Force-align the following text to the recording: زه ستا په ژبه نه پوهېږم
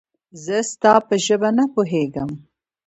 زه 0.43 0.57
ستا 0.71 0.93
په 1.07 1.15
ژبه 1.25 1.49
نه 1.57 1.65
پوهېږم 1.73 2.29